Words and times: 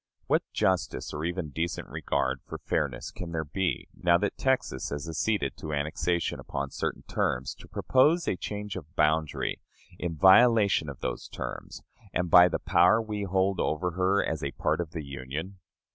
What 0.25 0.41
justice, 0.51 1.13
or 1.13 1.23
even 1.25 1.49
decent 1.51 1.87
regard 1.87 2.41
for 2.47 2.57
fairness, 2.57 3.11
can 3.11 3.33
there 3.33 3.45
be, 3.45 3.87
now 3.95 4.17
that 4.17 4.35
Texas 4.35 4.89
has 4.89 5.07
acceded 5.07 5.55
to 5.57 5.73
annexation 5.73 6.39
upon 6.39 6.71
certain 6.71 7.03
terms, 7.03 7.53
to 7.59 7.67
propose 7.67 8.27
a 8.27 8.35
change 8.35 8.75
of 8.75 8.95
boundary, 8.95 9.61
in 9.99 10.15
violation 10.15 10.89
of 10.89 11.01
those 11.01 11.27
terms, 11.27 11.83
and 12.15 12.31
by 12.31 12.47
the 12.47 12.57
power 12.57 12.99
we 12.99 13.25
hold 13.25 13.59
over 13.59 13.91
her 13.91 14.25
as 14.25 14.43
a 14.43 14.49
part 14.53 14.81
of 14.81 14.89
the 14.89 15.05
Union? 15.05 15.59